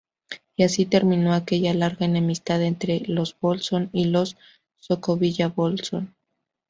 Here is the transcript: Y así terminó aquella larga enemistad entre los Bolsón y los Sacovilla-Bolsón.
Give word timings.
Y 0.55 0.63
así 0.63 0.87
terminó 0.87 1.35
aquella 1.35 1.75
larga 1.75 2.07
enemistad 2.07 2.59
entre 2.63 3.03
los 3.05 3.39
Bolsón 3.39 3.91
y 3.93 4.05
los 4.05 4.35
Sacovilla-Bolsón. 4.79 6.15